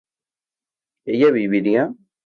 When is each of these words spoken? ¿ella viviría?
¿ella 1.05 1.29
viviría? 1.29 1.93